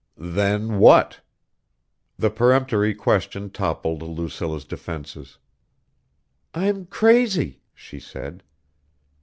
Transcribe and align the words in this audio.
"Then 0.17 0.79
what?" 0.79 1.21
The 2.17 2.31
peremptory 2.31 2.95
question 2.95 3.51
toppled 3.51 4.01
Lucilla's 4.01 4.65
defenses. 4.65 5.37
"I'm 6.55 6.87
crazy," 6.87 7.61
she 7.75 7.99
said. 7.99 8.41